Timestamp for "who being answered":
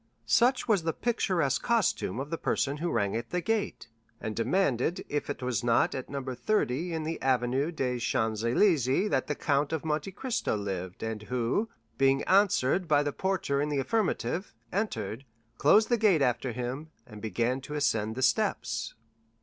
11.21-12.87